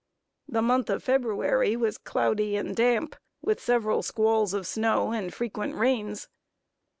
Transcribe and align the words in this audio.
The 0.47 0.63
month 0.63 0.89
of 0.89 1.03
February 1.03 1.75
was 1.75 1.99
cloudy 1.99 2.55
and 2.55 2.75
damp, 2.75 3.15
with 3.43 3.61
several 3.61 4.01
squalls 4.01 4.51
of 4.51 4.65
snow 4.65 5.11
and 5.11 5.31
frequent 5.31 5.75
rains. 5.75 6.27